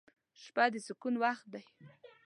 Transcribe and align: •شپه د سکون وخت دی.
•شپه 0.41 0.63
د 0.73 0.75
سکون 0.87 1.15
وخت 1.23 1.45
دی. 1.53 1.63